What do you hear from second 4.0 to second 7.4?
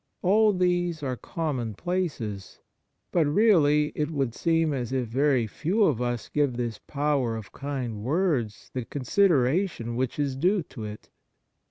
would seem as if very few of us give this power